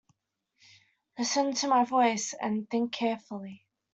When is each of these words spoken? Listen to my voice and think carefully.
Listen 1.19 1.53
to 1.53 1.67
my 1.67 1.85
voice 1.85 2.33
and 2.41 2.67
think 2.67 2.91
carefully. 2.91 3.67